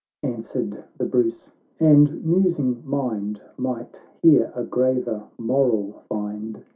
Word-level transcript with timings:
—XVII 0.23 0.29
Answered 0.33 0.83
the 0.97 1.05
Bruce," 1.05 1.51
And 1.79 2.25
musing 2.25 2.81
mind 2.83 3.39
Might 3.55 4.01
here 4.23 4.51
a 4.55 4.63
graver 4.63 5.25
moral 5.37 6.01
find. 6.09 6.65